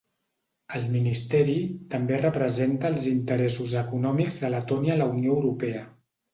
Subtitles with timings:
[0.77, 1.57] El ministeri
[1.91, 5.89] també representa els interessos econòmics de Letònia a la Unió Europea.